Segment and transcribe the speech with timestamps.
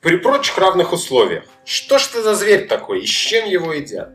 [0.00, 1.42] При прочих равных условиях.
[1.64, 4.12] Что ж это за зверь такой и с чем его едят?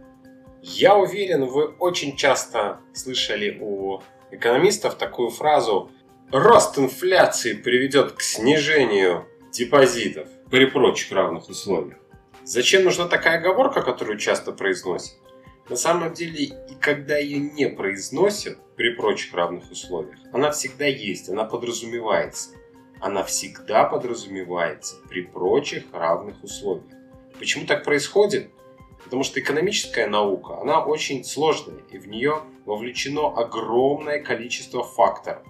[0.62, 4.00] Я уверен, вы очень часто слышали у
[4.32, 5.92] экономистов такую фразу
[6.32, 11.98] «Рост инфляции приведет к снижению депозитов при прочих равных условиях».
[12.46, 15.18] Зачем нужна такая оговорка, которую часто произносят?
[15.68, 21.28] На самом деле, и когда ее не произносят при прочих равных условиях, она всегда есть,
[21.28, 22.52] она подразумевается.
[23.04, 26.86] Она всегда подразумевается при прочих равных условиях.
[27.38, 28.50] Почему так происходит?
[29.04, 35.46] Потому что экономическая наука, она очень сложная, и в нее вовлечено огромное количество факторов.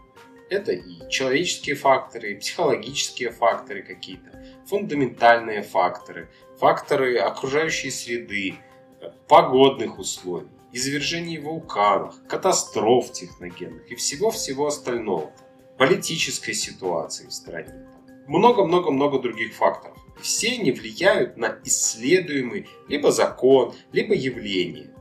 [0.50, 8.56] Это и человеческие факторы, и психологические факторы какие-то, фундаментальные факторы, факторы окружающей среды,
[9.28, 15.32] погодных условий, извержений вулканов, катастроф техногенных и всего-всего остального,
[15.78, 17.88] политической ситуации в стране.
[18.28, 19.98] Много-много-много других факторов.
[20.22, 24.94] все они влияют на исследуемый либо закон, либо явление.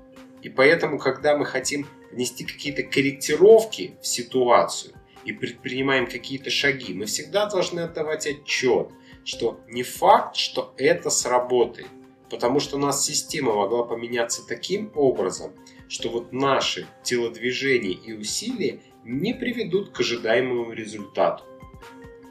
[0.42, 7.06] И поэтому, когда мы хотим внести какие-то корректировки в ситуацию и предпринимаем какие-то шаги, мы
[7.06, 8.88] всегда должны отдавать отчет,
[9.24, 11.86] что не факт, что это сработает.
[12.28, 15.52] Потому что у нас система могла поменяться таким образом,
[15.88, 21.44] что вот наши телодвижения и усилия не приведут к ожидаемому результату.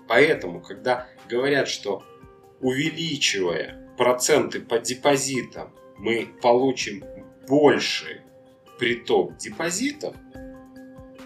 [0.07, 2.03] Поэтому, когда говорят, что
[2.59, 7.03] увеличивая проценты по депозитам, мы получим
[7.47, 8.23] больше
[8.77, 10.15] приток депозитов,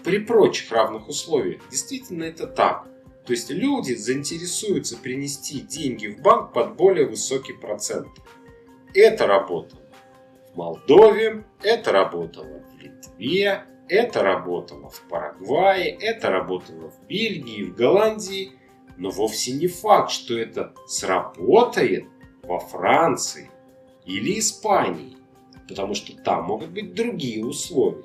[0.06, 2.86] при прочих равных условиях, действительно это так.
[3.24, 8.06] То есть люди заинтересуются принести деньги в банк под более высокий процент.
[8.94, 9.82] Это работало
[10.52, 17.74] в Молдове, это работало в Литве, это работало в Парагвае, это работало в Бельгии, в
[17.74, 18.52] Голландии.
[18.96, 22.06] Но вовсе не факт, что это сработает
[22.42, 23.50] во Франции
[24.06, 25.16] или Испании,
[25.68, 28.04] потому что там могут быть другие условия.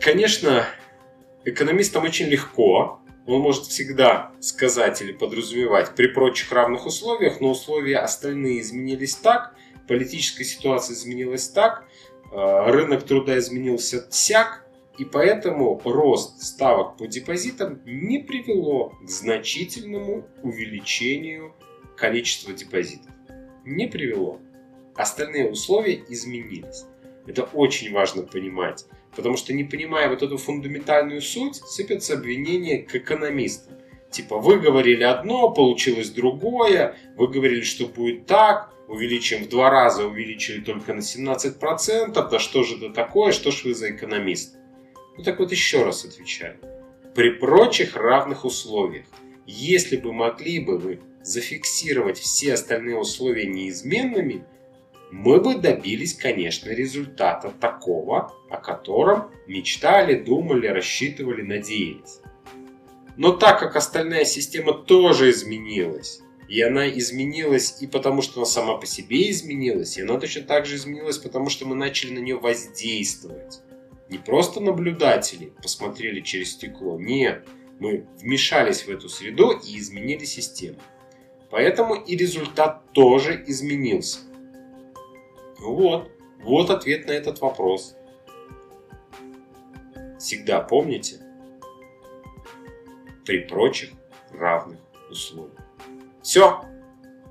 [0.00, 0.64] Конечно,
[1.44, 7.98] экономистам очень легко, он может всегда сказать или подразумевать при прочих равных условиях, но условия
[7.98, 9.54] остальные изменились так,
[9.86, 11.84] политическая ситуация изменилась так,
[12.32, 14.61] э, рынок труда изменился сяк,
[14.98, 21.54] и поэтому рост ставок по депозитам не привело к значительному увеличению
[21.96, 23.10] количества депозитов.
[23.64, 24.40] Не привело.
[24.94, 26.84] Остальные условия изменились.
[27.26, 32.94] Это очень важно понимать, потому что не понимая вот эту фундаментальную суть, сыпятся обвинения к
[32.94, 33.74] экономистам.
[34.10, 40.06] Типа, вы говорили одно, получилось другое, вы говорили, что будет так, увеличим в два раза,
[40.06, 44.58] увеличили только на 17%, да что же это такое, что ж вы за экономист?
[45.16, 46.58] Ну так вот еще раз отвечаю.
[47.14, 49.06] При прочих равных условиях,
[49.46, 54.44] если бы могли бы вы зафиксировать все остальные условия неизменными,
[55.10, 62.20] мы бы добились, конечно, результата такого, о котором мечтали, думали, рассчитывали, надеялись.
[63.18, 68.76] Но так как остальная система тоже изменилась, и она изменилась и потому, что она сама
[68.78, 72.38] по себе изменилась, и она точно так же изменилась, потому что мы начали на нее
[72.38, 73.60] воздействовать.
[74.12, 77.48] Не просто наблюдатели посмотрели через стекло, нет,
[77.80, 80.76] мы вмешались в эту среду и изменили систему.
[81.50, 84.18] Поэтому и результат тоже изменился.
[85.60, 86.10] Вот,
[86.42, 87.96] вот ответ на этот вопрос.
[90.18, 91.18] Всегда помните,
[93.24, 93.92] при прочих
[94.30, 94.78] равных
[95.10, 95.56] условиях.
[96.22, 96.60] Все.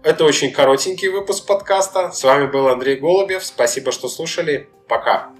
[0.01, 2.11] Это очень коротенький выпуск подкаста.
[2.11, 3.45] С вами был Андрей Голубев.
[3.45, 4.67] Спасибо, что слушали.
[4.87, 5.31] Пока.